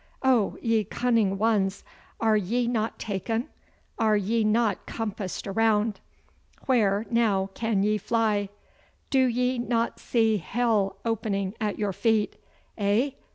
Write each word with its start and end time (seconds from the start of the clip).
Oh, 0.23 0.57
ye 0.63 0.83
cunning 0.83 1.37
ones! 1.37 1.83
Are 2.19 2.35
ye 2.35 2.65
not 2.65 2.97
taken? 2.97 3.49
Are 3.99 4.17
ye 4.17 4.43
not 4.43 4.87
compassed 4.87 5.45
around? 5.45 5.99
Where 6.65 7.05
now 7.11 7.51
can 7.53 7.83
ye 7.83 7.99
fly? 7.99 8.49
Do 9.11 9.23
ye 9.27 9.59
not 9.59 9.99
see 9.99 10.37
hell 10.37 10.97
opening 11.05 11.53
at 11.61 11.77
your 11.77 11.93
feet? 11.93 12.37
Eh? 12.79 13.11